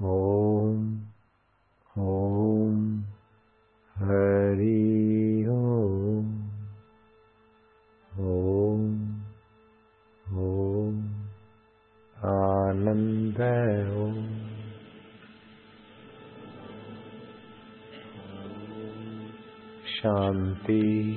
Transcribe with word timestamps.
ॐ 0.00 0.82
ॐ 1.98 2.74
हरि 3.96 5.46
ॐ 5.50 6.28
ॐ 8.26 8.84
ॐ 10.44 11.00
आनन्द 12.34 13.40
ॐ 14.04 14.14
शान्ति 19.96 21.07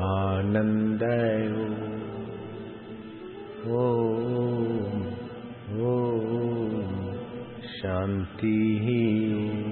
आनन्द 0.00 1.00
शान्ति। 7.66 8.78
ही 8.82 9.63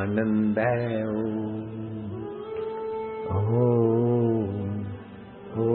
आनन्द 0.00 0.58
ओ 5.60 5.74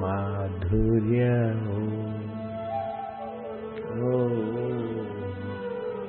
माधुर्य 0.00 1.26
हो। 1.62 1.78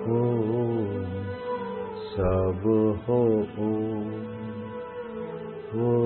हो 0.03 0.21
सब 2.11 2.63
हो। 3.07 3.19
ओ 5.79 5.98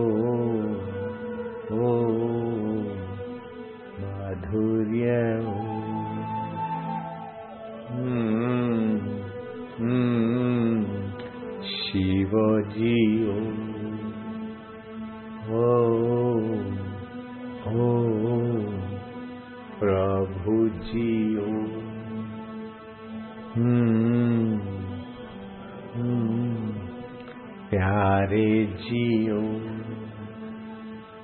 रे 28.34 28.66
जियो। 28.66 29.40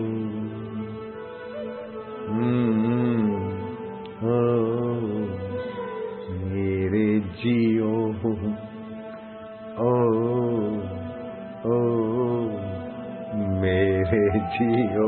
हम्म, 2.30 3.30
हो 4.22 4.40
मेरे 6.46 7.20
जियो। 7.20 7.92
ओ 9.78 9.94
ओ 11.66 11.82
मेरे 13.62 14.40
जियो। 14.40 15.01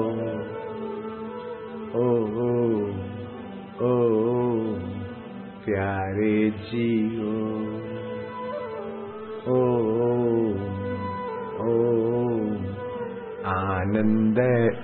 आनंद 13.94 14.40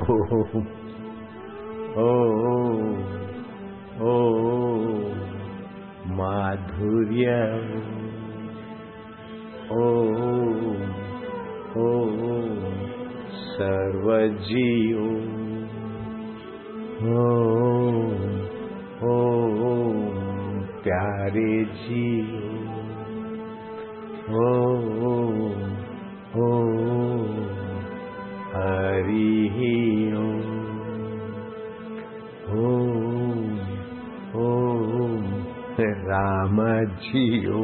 ओ 0.09 0.15
ओ 2.01 2.09
ओ 4.07 4.17
माधुर्य। 6.17 7.31
ओ 9.71 9.87
ओ 11.77 11.87
सर्वजीव। 13.39 15.01
ओ 17.15 17.27
ओ 19.09 19.73
प्यारे 20.83 21.63
जीव। 21.65 22.29
ओ 24.35 24.49
ओ 26.43 26.69
हरि 28.51 29.25
ओ 30.17 30.29
ओ 34.39 34.47
राम 36.07 36.57
जी 37.01 37.25
ओ 37.49 37.61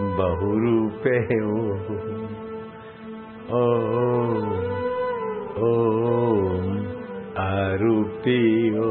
बहुरूपे 0.00 1.16
हो। 1.34 1.56
ओ 3.52 3.64
ओ 5.60 5.72
आरूपी 7.38 8.40
ओ 8.76 8.90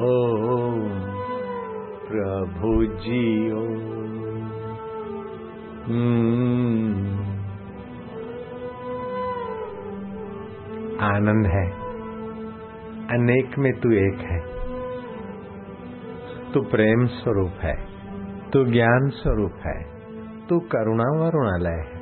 ओ 0.00 0.12
प्रभु 2.08 2.72
जी 3.02 3.24
ओ 3.52 3.66
आनंद 11.02 11.46
है। 11.46 11.66
अनेक 13.10 13.58
में 13.58 13.72
तू 13.80 13.90
एक 13.92 14.20
है। 14.20 14.38
तू 16.54 16.60
प्रेम 16.60 17.06
स्वरूप 17.06 17.60
है, 17.60 17.74
तू 18.52 18.64
ज्ञान 18.64 19.08
स्वरूप 19.08 19.66
है, 19.66 19.78
तू 20.48 20.58
करुणा 20.58 21.08
वरुणालय 21.20 21.80
है, 21.88 21.98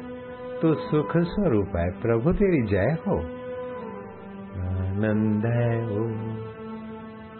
तू 0.61 0.75
सुख 0.75 1.17
स्वरूप 1.17 1.77
है, 1.77 1.91
प्रभु 2.03 2.33
तेरी 2.33 2.67
जय 2.67 2.97
हो। 3.07 3.19
आनंद 4.67 5.47
है 5.47 5.73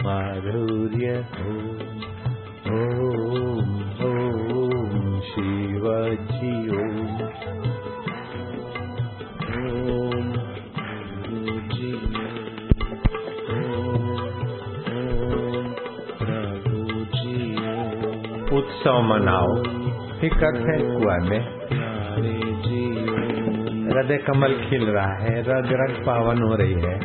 माधुर्य 0.04 1.12
ओम 1.40 1.78
ओम 2.72 3.70
ओम 4.08 5.20
शिवजी 5.20 6.52
ओम 6.70 7.04
उत्सव 18.54 19.00
मनाओ। 19.02 19.48
फिकर 20.20 20.56
है 20.66 20.76
कुआ 20.80 21.16
में। 21.28 21.42
हृदय 23.88 24.18
कमल 24.18 24.54
खिल 24.68 24.84
रहा 24.86 25.14
है 25.14 25.40
रग 25.40 25.72
रग 25.72 26.06
पावन 26.06 26.42
हो 26.42 26.54
रही 26.54 26.72
है। 26.72 27.03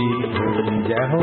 जी 0.00 0.06
जय 0.88 1.06
हो। 1.12 1.22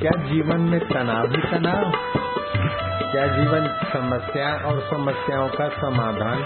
क्या 0.00 0.10
जीवन 0.10 0.60
में 0.60 0.80
तनाव 0.80 1.26
ही 1.26 1.36
तनाव? 1.36 1.90
क्या 3.12 3.26
जीवन 3.26 3.68
समस्या 3.92 4.54
और 4.54 4.80
समस्याओं 4.80 5.48
का 5.48 5.68
समाधान? 5.68 6.42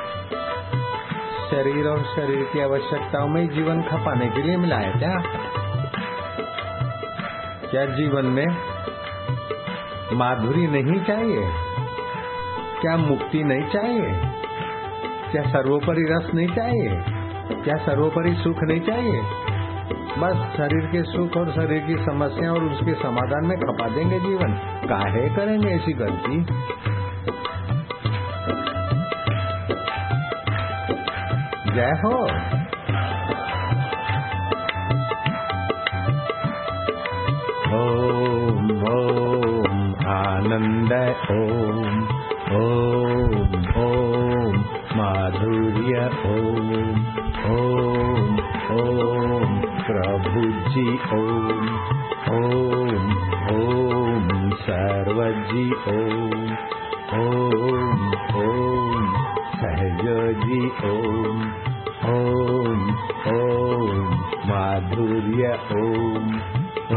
शरीर 1.51 1.87
और 1.87 2.05
शरीर 2.05 2.45
की 2.53 2.61
आवश्यकताओं 2.61 3.29
में 3.29 3.49
जीवन 3.49 3.83
खपाने 3.83 4.27
के 4.29 4.43
लिए 4.43 4.57
मिला 4.57 4.77
है 4.77 4.93
क्या? 4.93 5.15
क्या 7.71 7.85
जीवन 7.87 8.27
में 8.27 8.47
माधुरी 10.13 10.67
नहीं 10.67 11.05
चाहिए? 11.05 11.51
क्या 12.81 12.97
मुक्ति 12.97 13.45
नहीं 13.45 13.69
चाहिए? 13.69 14.21
क्या 15.33 15.43
सर्वोपरि 15.43 16.03
रस 16.11 16.35
नहीं 16.35 16.49
चाहिए? 16.49 17.05
क्या 17.65 17.77
सर्वोपरि 17.77 18.35
सुख 18.35 18.63
नहीं 18.63 18.81
चाहिए? 18.81 19.40
बस 20.19 20.57
शरीर 20.57 20.87
के 20.87 21.03
सुख 21.03 21.37
और 21.37 21.51
शरीर 21.53 21.81
की 21.87 21.95
समस्या 22.05 22.53
और 22.53 22.65
उसके 22.65 22.95
समाधान 22.95 23.47
में 23.47 23.59
खपा 23.59 23.89
देंगे 23.89 24.21
जीवन। 24.21 24.53
काहे 24.89 25.29
करेंगे 25.29 25.69
ऐसी 25.69 25.93
गलती? 25.93 26.45
जय 31.75 31.93
हो। 32.05 32.25
ओम 37.77 38.71
ओम, 38.71 39.95
आनंद, 40.09 40.93
ओम 41.31 42.03
ओम। 42.57 43.10
प्रभु 50.71 50.83
जी 50.83 50.91
ओम 51.15 51.69
ओम 52.33 53.09
ओम 53.53 54.51
सर्वजी 54.51 55.65
ओम 55.89 56.45
ओम 57.19 58.03
ओम 58.43 59.07
सहज 59.55 60.05
ओम 60.91 61.41
ओम 62.11 62.85
ओम 63.33 64.15
माधुर्य 64.51 65.59
ओम 65.73 66.31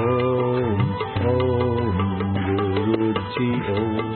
ओम 0.03 0.81
ओम 1.31 1.97
गुरु 2.43 3.11
जी 3.31 3.49
ओम 3.71 4.13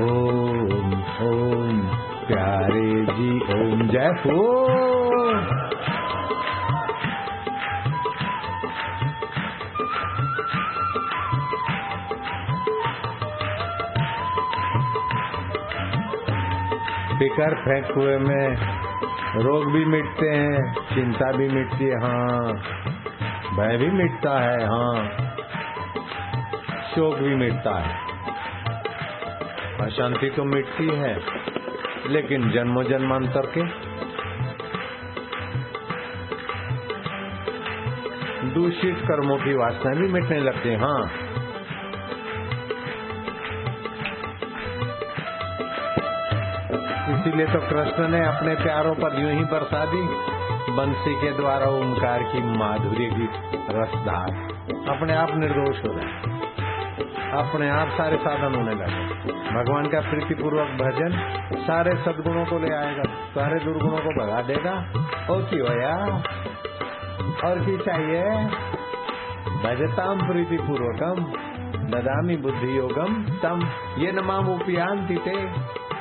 ओम 0.00 0.94
ओम 1.28 1.80
प्यारे 2.26 2.88
जी 3.12 3.30
ओम 3.54 3.86
जय 3.88 4.12
हो 4.26 4.99
स्पीकर 17.30 17.54
फेंक 17.54 17.90
हुए 17.96 18.16
में। 18.18 18.56
रोग 19.36 19.72
भी 19.72 19.84
मिटते 19.84 20.28
हैं, 20.28 20.72
चिंता 20.94 21.30
भी 21.32 21.48
मिटती 21.48 21.84
है 21.84 21.98
हाँ। 22.00 22.52
भय 23.56 23.76
भी 23.76 23.90
मिटता 23.90 24.32
है 24.40 24.64
हाँ। 24.66 25.04
शोक 26.90 27.18
भी 27.18 27.34
मिटता 27.34 27.74
है। 27.78 27.94
अशांति 29.80 30.30
तो 30.30 30.44
मिटती 30.44 30.88
है, 30.96 31.14
लेकिन 32.06 32.50
जन्मों 32.50 32.84
जन्मांतर 32.84 33.46
के 33.46 33.62
दूषित 38.50 38.98
कर्मों 39.08 39.36
की 39.36 39.56
वासना 39.56 39.94
भी 39.94 40.08
मिटने 40.08 40.40
लगती 40.40 40.68
है 40.68 40.78
हाँ। 40.78 41.29
इसीलिए 47.20 47.46
तो 47.46 47.58
कृष्ण 47.60 48.08
ने 48.08 48.18
अपने 48.26 48.54
प्यारों 48.54 48.94
पर 48.94 49.20
यूँ 49.20 49.30
ही 49.30 49.44
बरसा 49.44 49.84
दी, 49.84 50.02
बंसी 50.72 51.14
के 51.14 51.32
द्वारा 51.32 51.66
ओंकार 51.66 52.22
की 52.22 52.40
माधुर्य 52.58 53.08
की 53.08 53.26
रसदार 53.70 54.30
अपने 54.88 55.14
आप 55.14 55.30
निर्दोष 55.34 55.82
हो 55.84 55.92
गए। 55.94 56.06
अपने 57.32 57.68
आप 57.70 57.88
सारे 57.88 58.16
साधन 58.16 58.54
होने 58.54 58.74
लगे। 58.74 59.04
भगवान 59.54 59.88
का 59.88 60.00
प्रीतिपूर्वक 60.00 60.66
भजन 60.66 61.18
सारे 61.56 61.94
सदगुणों 61.96 62.44
को 62.44 62.58
ले 62.58 62.74
आएगा, 62.74 63.02
सारे 63.34 63.58
दुर्गुणों 63.60 63.98
को 63.98 64.14
भगा 64.22 64.40
देगा। 64.42 64.74
और 65.30 65.42
की 65.42 65.58
होया 65.58 65.94
और 67.44 67.58
की 67.58 67.76
चाहिए? 67.78 68.24
भजताम 69.64 70.26
प्रीतिपूर्वकम, 70.28 71.24
ददामी 71.90 72.36
बुद्धि 72.36 72.78
योगम 72.78 73.22
तम 73.42 73.68
ये 73.98 74.12
नमाम 74.12 74.48
उपयांति 74.48 75.16
थे 75.26 75.38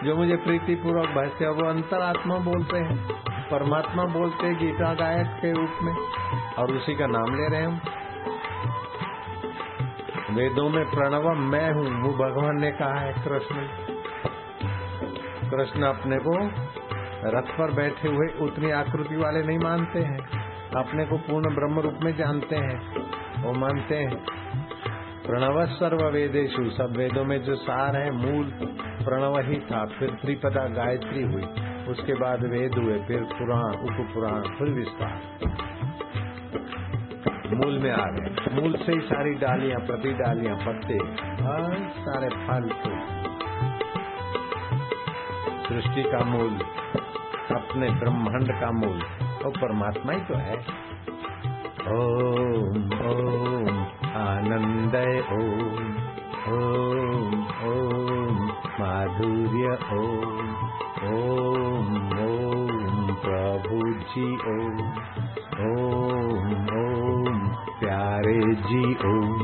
जो 0.04 0.16
मुझे 0.16 0.36
प्रीति 0.36 0.76
पूर्वक 0.76 1.10
भजते 1.10 1.48
वो 1.48 1.70
अंतरात्मा 1.70 2.36
बोलते 2.36 2.78
हैं, 2.78 2.98
परमात्मा 3.50 4.04
बोलते 4.04 4.48
हैं 4.48 4.58
गीता 4.58 4.94
गायक 4.94 5.28
के 5.28 5.52
रूप 5.52 5.80
में, 5.84 5.94
और 6.58 6.72
उसी 6.72 6.96
का 6.96 7.08
नाम 7.08 7.36
ले 7.36 7.48
रहे 7.48 7.62
हम। 7.62 7.80
वेदों 10.32 10.70
में 10.70 10.84
प्रणव 10.86 11.30
मैं 11.34 11.72
हूँ, 11.72 11.86
वो 12.02 12.14
भगवान 12.14 12.62
ने 12.62 12.72
कहा 12.72 13.00
है 13.00 13.14
कृष्ण। 13.14 13.68
कृष्ण 15.50 15.84
अपने 15.84 16.18
को 16.18 16.38
रथ 17.30 17.52
पर 17.58 17.72
बैठे 17.72 18.08
हुए 18.08 18.28
उतनी 18.42 18.72
आकृति 18.72 19.16
वाले 19.16 19.42
नहीं 19.44 19.60
मानते 19.60 20.00
हैं, 20.00 20.20
अपने 20.76 21.06
को 21.06 21.18
पूर्ण 21.18 21.56
ब्रह्म 21.56 21.80
रूप 21.80 21.98
में 22.04 22.16
जानते 22.18 22.56
हैं, 22.56 22.78
वो 23.44 23.54
मानते 23.54 23.96
हैं। 23.96 24.16
प्रणव 25.28 25.66
सर्व 25.66 26.06
वेदेशु 26.10 26.70
सब 26.70 26.94
वेदों 26.98 27.26
में 27.26 27.42
जो 27.42 27.56
सार 27.56 27.96
है, 27.96 28.12
मूल 28.12 28.46
प्रणव 29.06 29.40
ही 29.40 29.60
था, 29.60 29.86
फिर 29.86 30.10
त्रिपदा 30.10 30.68
गायत्री 30.68 31.22
हुई। 31.22 31.44
उसके 31.88 32.14
बाद 32.14 32.46
वेद 32.46 32.76
हुए, 32.76 33.00
फिर 33.00 33.24
पुराण 33.24 33.72
उप 33.74 34.08
पुराण 34.14 34.42
फिर 34.42 34.70
विस्तार। 34.70 35.22
मूल 37.54 37.80
में 37.84 37.92
आ 37.92 38.06
गए। 38.06 38.62
मूल 38.62 38.78
से 38.78 38.92
ही 38.92 39.00
सारी 39.00 39.34
डालियाँ, 39.34 39.80
प्रति 39.80 40.14
डालियाँ, 40.14 40.56
पत्ते, 40.56 40.94
हर 41.44 41.92
सारे 42.00 42.30
फल 42.30 42.70
सृष्टि 45.70 46.04
का 46.04 46.20
मूल, 46.24 46.54
अपने 47.56 47.90
ब्रह्मांड 47.90 48.62
का 48.62 48.72
मूल, 48.72 49.02
और 49.46 49.50
परमात्मा 49.50 50.14
ही 50.14 50.20
तो 50.20 50.34
है। 50.34 50.56
ओम 51.88 52.84
ओम 53.10 53.80
आनंद 54.16 54.96
ओम 55.34 55.86
ओम। 56.54 57.09
माधुर्य 58.80 59.78
ओम 59.94 60.40
ओम 61.10 61.96
ओम 61.98 63.14
प्रभु 63.14 63.94
जी 63.94 64.28
ओम 64.52 64.80
ओम 65.66 66.54
ओम 66.54 67.40
प्यारे 67.80 68.40
जी 68.56 68.96
ओम 69.06 69.42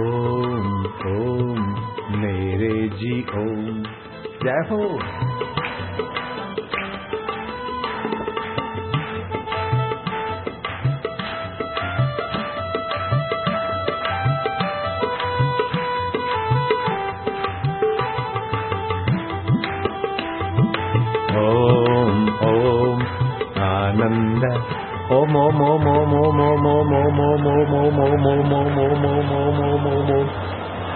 ओम 0.00 0.84
ओम 1.12 1.60
मेरे 2.18 2.88
जी 2.88 3.22
ओम। 3.22 3.82
जय 4.44 4.68
हो। 4.70 4.98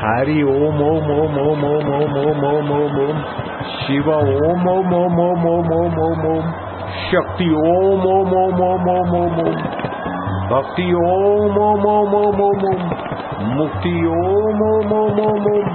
हरि 0.05 0.43
ओम 0.43 0.81
ओम 0.83 1.09
ओम 1.11 1.35
ओम 1.39 1.65
ओम 1.65 1.85
ओम 1.85 2.13
ओम 2.21 2.43
ओम 2.43 2.71
ओम 2.73 2.99
ओम 2.99 3.23
शिव 3.77 4.11
ओम 4.11 4.69
ओम 4.69 4.93
ओम 4.95 5.19
ओम 5.21 5.47
ओम 5.47 5.71
ओम 5.71 5.97
ओम 6.01 6.27
ओम 6.27 6.51
शक्ति 7.05 7.49
ओम 7.61 8.05
ओम 8.07 8.35
ओम 8.35 8.63
ओम 8.65 8.91
ओम 8.91 9.15
ओम 9.15 9.41
ओम 9.41 9.85
भक्ति 10.51 10.87
ओम 10.95 11.59
ओम 11.59 11.87
ओम 11.87 12.15
ओम 12.15 12.41
ओम 12.43 12.65
ओम 12.69 13.55
मुक्ति 13.57 13.95
ओम 14.07 14.63
ओम 14.63 14.93
ओम 14.93 15.21
ओम 15.21 15.47
ओम 15.53 15.71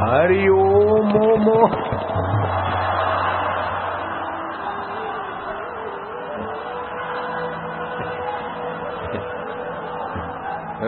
हरि 0.00 0.48
ओम 0.48 1.16
ओम 1.22 1.48
ओम 1.48 1.76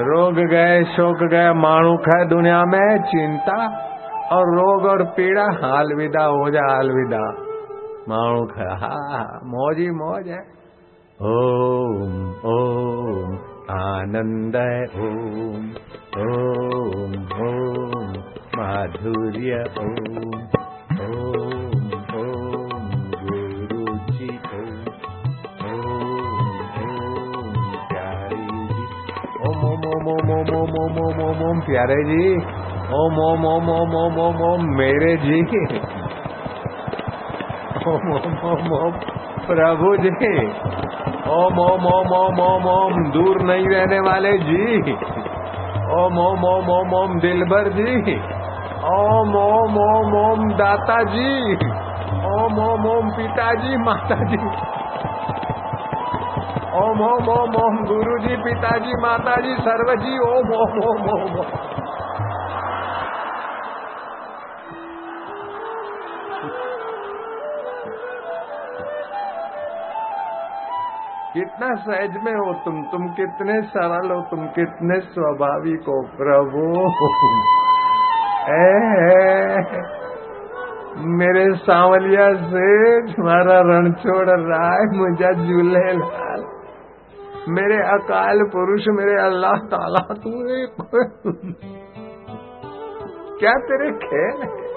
रोग 0.08 0.34
गए, 0.34 0.84
शोक 0.84 1.30
गए, 1.30 1.52
माणू 1.52 1.94
है 1.94 2.28
दुनिया 2.28 2.64
में, 2.64 3.02
चिंता 3.02 3.66
और 4.32 4.54
रोग 4.56 4.84
और 4.84 5.04
पीड़ा 5.04 5.42
हाल 5.42 5.94
विदा 5.94 6.24
हो 6.24 6.50
जा 6.50 6.62
हाल 6.70 6.90
विदा 6.90 7.44
माणू 8.08 8.42
है, 8.56 8.70
हा, 8.76 9.40
मौज 9.44 9.78
ही 9.78 9.90
मौज 9.90 10.28
है। 10.28 10.58
ओम 11.22 12.28
ओम, 12.46 13.32
आनंद 13.70 14.56
ओम 14.96 15.64
ओम 16.22 17.12
ओम, 17.48 18.12
माधुर्य, 18.58 19.64
ओम 19.78 20.42
ओम। 21.06 21.57
ओम 30.58 30.76
ओम 30.80 30.96
ओम 31.00 31.18
ओम 31.22 31.42
ओम 31.48 31.60
प्यारे 31.60 31.96
जी 32.04 32.22
ओम 32.96 33.18
ओम 33.22 33.44
ओम 33.46 33.68
ओम 33.70 33.94
ओम 33.96 34.18
ओम 34.20 34.40
ओम 34.44 34.62
मेरे 34.76 35.10
जी 35.24 35.40
ओम 37.86 38.08
ओम 38.12 38.38
ओम 38.48 38.72
ओम 38.78 38.96
प्रभु 39.46 39.90
जी 39.96 40.32
ओम 41.32 41.60
ओम 41.60 41.86
ओम 41.92 42.14
ओम 42.14 42.40
ओम 42.40 42.66
ओम 42.70 42.98
दूर 43.10 43.42
नहीं 43.42 43.68
रहने 43.68 44.00
वाले 44.00 44.32
जी 44.40 44.96
ओम 45.96 46.18
ओम 46.18 46.44
ओम 46.44 46.70
ओम 46.70 46.94
ओम 46.94 47.18
दिलबर 47.20 47.68
जी 47.76 48.16
ओम 48.88 49.36
ओम 49.36 49.78
ओम 49.84 50.16
ओम 50.22 50.48
दाता 50.56 50.98
जी 51.12 51.54
ओम 52.32 52.58
ओम 52.64 52.90
ओम 52.90 53.10
पिताजी 53.10 53.76
माता 53.84 54.18
जी 54.24 54.42
ओम 56.78 57.00
ओम 57.02 57.28
ओम 57.30 57.54
ओम 57.58 57.76
गुरु 57.86 58.16
जी 58.18 58.36
पिताजी, 58.42 58.92
माताजी 59.02 59.54
सर्व 59.60 59.88
जी 60.02 60.18
ओम 60.24 60.50
ओम 60.56 60.74
ओम 60.88 61.08
ओम। 61.12 61.38
कितना 71.32 71.70
सहज 71.76 72.18
में 72.24 72.32
हो 72.34 72.52
तुम 72.64 72.76
तुम 72.92 73.08
कितने 73.16 73.56
सरल 73.72 74.12
हो, 74.12 74.20
तुम 74.30 74.46
कितने 74.58 75.00
स्वाभाविक 75.06 75.88
हो, 75.88 75.96
प्रभु। 76.20 76.62
मेरे 81.16 81.44
सांवलिया 81.56 82.28
से 82.44 82.68
तुम्हारा 83.08 83.58
रण 83.66 83.90
छोड़ 83.98 84.28
रहा 84.30 84.70
है, 84.70 84.86
मुझे 84.98 85.34
झूले 85.34 85.84
लाल 85.98 86.46
मेरे 87.56 87.76
अकाल 87.88 88.42
पुरुष 88.52 88.86
मेरे 88.96 89.12
अल्लाह 89.22 89.60
ताला 89.72 90.00
तू 90.14 90.30
क्या 93.40 93.52
तेरे 93.68 93.90
खेल 94.04 94.42
है? 94.42 94.67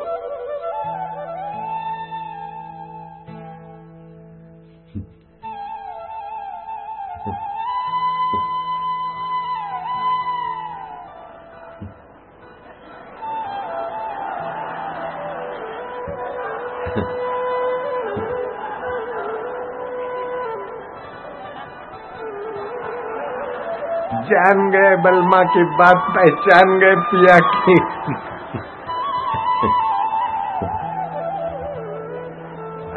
जान 24.41 24.69
गए, 24.69 24.95
बलमा 24.95 25.43
की 25.43 25.63
बात 25.63 26.05
पहचान 26.15 26.77
गए, 26.79 26.95
पिया 26.95 27.39
की। 27.39 27.75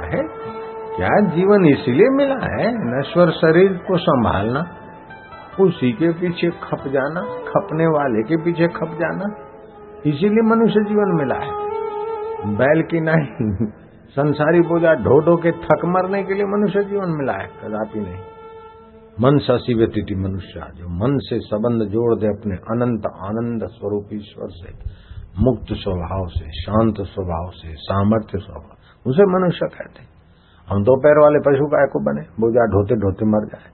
है 0.04 0.22
क्या 0.96 1.20
जीवन 1.20 1.64
इसीलिए 1.64 2.08
मिला 2.08 2.34
है? 2.34 2.98
नश्वर 2.98 3.30
शरीर 3.30 3.72
को 3.72 3.96
संभालना, 3.96 4.66
उसी 5.60 5.92
के 5.92 6.12
पीछे 6.12 6.50
खप 6.50 6.88
जाना, 6.88 7.20
खपने 7.22 7.86
वाले 7.86 8.22
के 8.22 8.36
पीछे 8.36 8.68
खप 8.68 8.98
जाना, 9.00 9.34
इसीलिए 10.06 10.50
मनुष्य 10.50 10.80
जीवन 10.80 11.16
मिला 11.16 11.34
है। 11.34 11.50
बैल 12.56 12.82
की 12.82 13.00
नहीं, 13.00 13.66
संसारी 14.10 14.60
बोझा 14.60 14.94
ढो 14.94 15.20
ढो 15.26 15.36
के 15.36 15.52
थक 15.52 15.84
मरने 15.84 16.22
के 16.22 16.34
लिए 16.34 16.44
मनुष्य 16.44 16.84
जीवन 16.84 17.08
मिला 17.08 17.32
है, 17.32 17.46
कदापि 17.46 18.00
नहीं। 18.00 18.33
मन 19.20 19.38
ससी 19.38 19.74
व्यतीति 19.74 20.14
मनुष्य 20.14 20.60
जो 20.60 20.88
मन 20.88 21.18
से 21.18 21.38
संबंध 21.40 21.88
जोड़ 21.88 22.18
दे 22.18 22.26
अपने 22.26 22.54
अनंत 22.54 23.06
आनंद 23.06 23.66
स्वरूप 23.66 24.08
ईश्वर 24.12 24.48
से, 24.50 24.72
मुक्त 25.38 25.66
स्वभाव 25.72 26.26
से, 26.26 26.50
शांत 26.62 26.94
स्वभाव 27.00 27.50
से, 27.50 27.74
सामर्थ्य 27.74 28.38
स्वभाव, 28.38 29.10
उसे 29.10 29.22
मनुष्य 29.22 29.66
कहते 29.66 30.02
हम 30.68 30.82
दो 30.82 30.96
पैर 30.96 31.18
वाले 31.18 31.38
पशु 31.38 31.66
काय 31.66 31.86
को 31.92 32.00
बने? 32.00 32.22
बोझा 32.40 32.66
ढोते 32.66 32.94
ढोते 32.94 33.24
मर 33.24 33.46
जाए। 33.46 33.70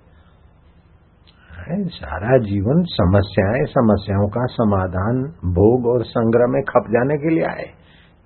सारा 1.87 2.39
जीवन 2.39 2.83
समस्याएँ 2.83 3.65
समस्याओं 3.65 4.29
का 4.29 4.47
समाधान, 4.47 5.23
भोग 5.45 5.87
और 5.87 6.05
संग्रह 6.05 6.47
में 6.47 6.63
खप 6.63 6.85
जाने 6.91 7.17
के 7.17 7.35
लिए 7.35 7.45
आए। 7.45 7.80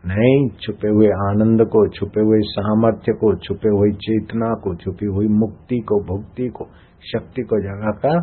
नहीं, 0.07 0.49
छुपे 0.49 0.89
हुए 0.89 1.07
आनंद 1.07 1.67
को, 1.67 1.89
छुपे 1.89 2.21
हुए 2.21 2.41
सामर्थ्य 2.41 3.13
को, 3.13 3.35
छुपे 3.37 3.69
हुई 3.69 3.93
चेतना 3.93 4.55
को, 4.55 4.75
छुपी 4.75 5.07
हुई 5.07 5.27
मुक्ति 5.27 5.79
को, 5.79 6.01
भुक्ति 6.05 6.49
को, 6.49 6.65
शक्ति 7.13 7.43
को 7.43 7.61
जगाकर 7.61 8.21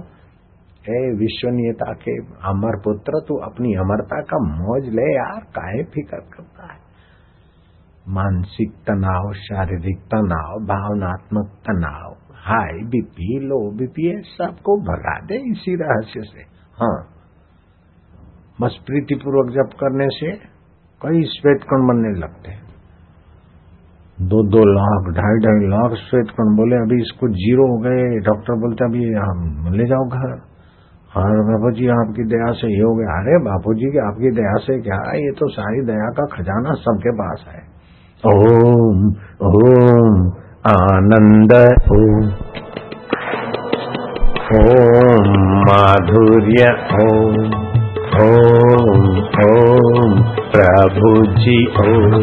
हे 0.82 1.16
विश्वनीयता 1.16 1.94
के 1.94 2.18
अमर 2.22 2.80
पुत्र, 2.80 3.20
तू 3.28 3.36
अपनी 3.36 3.74
अमरता 3.74 4.22
का 4.22 4.38
मौज 4.58 4.84
ले 4.84 5.16
यार, 5.16 5.42
काहे 5.42 5.84
फिकर 5.84 6.20
करता 6.20 6.74
है? 6.74 6.80
मानसिक 8.08 8.72
तनाव, 8.72 9.34
शारीरिक 9.34 9.98
तनाव, 9.98 10.66
भावनात्मक 10.66 11.46
तनाव 11.46 12.18
हाई 12.36 12.84
बीपी, 12.84 13.40
लो 13.40 13.72
बीपी 13.72 14.22
सबको 14.22 14.78
भगा 14.78 15.20
दे 15.26 15.52
इसी 15.52 15.76
रहस्य 15.76 16.22
से। 16.22 16.42
हाँ 16.74 17.08
बस 18.62 18.80
प्रीतिपूर्वक 18.86 19.54
जप 19.54 19.78
करने 19.80 20.08
से 20.10 20.51
कई 21.06 21.24
श्वेत 21.24 21.62
कण 21.64 21.88
बनने 21.88 22.20
लगते 22.20 22.52
हैं। 22.52 22.62
दो 24.22 24.50
दो 24.50 24.60
लाख, 24.60 25.14
ढाई 25.14 25.38
ढाई 25.38 25.68
लाख 25.68 25.92
श्वेत 25.92 26.26
कण 26.26 26.56
बोले, 26.56 26.76
अभी 26.76 27.02
इसको 27.02 27.28
ज़ीरो 27.28 27.68
हो 27.68 27.78
गए। 27.78 28.20
डॉक्टर 28.20 28.54
बोलते, 28.54 28.86
अभी 28.86 29.14
हम 29.14 29.74
ले 29.74 29.86
जाओ 29.86 30.04
घर। 30.04 30.52
और 31.18 31.32
बाबू 31.32 31.72
जी 31.72 31.88
आपकी 31.88 32.24
दया 32.24 32.52
से 32.52 32.68
ये 32.68 32.84
हो 32.84 32.96
गया। 32.96 33.22
अरे 33.22 33.38
बापू 33.38 33.74
जी 33.74 33.92
की 33.92 33.98
आपकी 33.98 34.32
दया 34.32 34.54
से 34.58 34.82
क्या? 34.82 35.10
है 35.10 35.26
ये 35.26 35.32
तो 35.32 35.48
सारी 35.48 35.86
दया 35.86 36.10
का 36.10 36.26
खजाना 36.26 36.74
सबके 36.74 37.12
पास 37.12 37.46
है। 37.48 37.72
ओम 38.26 39.08
ओम, 39.48 40.32
आनंद 40.68 41.54
ओम 41.92 42.30
ओम, 44.56 45.60
माधुर्य 45.60 46.88
ओम 47.04 47.71
ओम 48.14 49.04
ओम 49.42 50.16
प्रभु 50.54 51.12
जी 51.36 51.54
ओम 51.82 52.16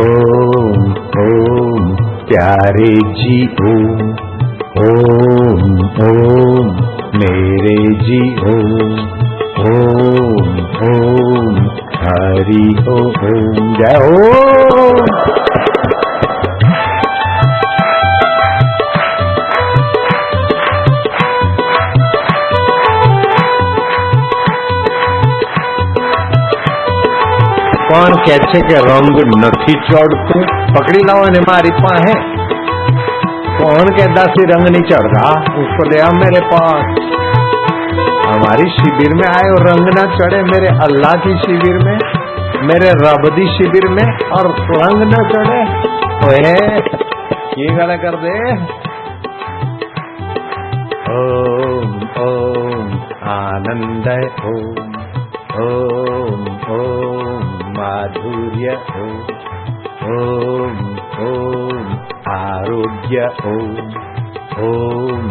ओम 0.00 0.76
ओम 1.22 1.88
प्यारे 2.28 2.92
जी 3.18 3.38
ओम 3.62 4.04
ओम 4.84 5.64
ओम 6.04 6.70
मेरे 7.14 7.74
जी 8.04 8.20
ओम 8.52 8.94
ओम 9.64 10.54
ओम, 10.84 11.58
हरि 11.96 12.64
ओम, 12.88 13.18
जय 13.80 13.98
ओम 14.06 14.49
પણ 27.99 28.15
કે 28.25 28.35
છે 28.45 28.59
કે 28.67 28.77
રંગ 28.83 29.19
નથી 29.41 29.75
ચડતું 29.83 30.43
પકડી 30.69 31.05
લાવો 31.09 31.27
ને 31.29 31.41
મારી 31.47 31.75
પાસે 31.79 32.15
कौन 33.57 33.89
कहता 33.89 34.23
सी 34.29 34.43
रंग 34.47 34.67
नहीं 34.67 34.87
चढ़ता 34.87 35.27
उसको 35.59 35.85
ले 35.89 35.99
आओ 36.01 36.15
मेरे 36.15 36.39
पास 36.47 36.97
हमारी 38.25 38.65
शिविर 38.73 39.13
में 39.13 39.25
आए 39.27 39.47
और 39.51 39.63
रंग 39.67 39.91
ना 39.95 40.03
चढ़े 40.13 40.41
मेरे 40.45 40.73
अल्लाह 40.85 41.15
की 41.23 41.35
शिविर 41.39 41.77
में 41.85 41.97
मेरे 42.67 42.89
रबदी 42.99 43.47
शिविर 43.53 43.87
में 43.91 44.03
और 44.37 44.51
रंग 44.73 45.05
न 45.07 45.23
चढ़े 45.31 45.61
ओए 46.27 46.53
ये 47.57 47.69
गला 47.77 47.97
कर 48.03 48.19
दे 48.23 48.35
ओम 51.15 51.97
ओम 52.21 52.95
आनंद 53.31 54.09
ओम 54.45 54.95
ओम 55.63 56.47
ओम 56.73 57.48
माधुर्य 57.80 58.72
ॐ 59.00 60.78
ॐ 61.26 61.78
आरोग्य 62.32 63.28
ॐ 63.50 63.70
ॐ 64.66 65.28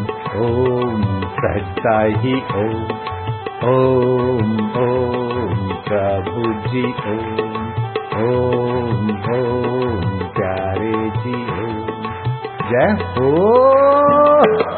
ॐ 0.46 1.03
सहजता 1.38 1.98
ही। 2.24 2.35
ॐ 2.62 2.74
ॐ 3.70 4.53
ॐ 4.83 5.72
प्रभुजी 5.88 6.85
ॐ 7.14 7.22
ॐ 8.27 9.11
ॐ 9.37 10.29
प्यारे 10.38 10.92
जी 11.22 11.35
ॐ 11.57 11.81
जय 12.70 12.92
हो। 13.16 14.78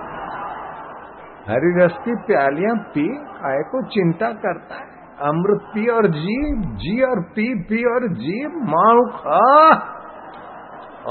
हरी 1.49 1.83
रस 1.83 1.93
की 2.05 2.15
प्यालियाँ 2.15 2.75
पी 2.75 3.07
काय 3.17 3.63
को 3.71 3.81
चिंता 3.87 4.27
करता 4.31 4.75
है। 4.75 4.91
अमृत 5.29 5.61
पी 5.73 5.87
और 5.87 6.07
जी 6.07 6.35
जी 6.75 7.01
और 7.03 7.21
पी 7.21 7.45
पी 7.63 7.83
और 7.93 8.07
जी 8.13 8.47
माऊ 8.47 9.05
खा। 9.09 9.41